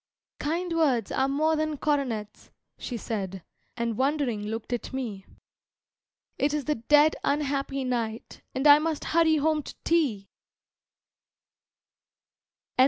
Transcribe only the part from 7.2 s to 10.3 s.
unhappy night, and I must hurry home to tea."